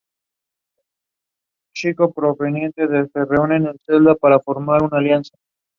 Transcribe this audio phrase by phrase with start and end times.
[1.75, 5.37] Cinco prisioneros se reúnen en su celda para formar una alianza.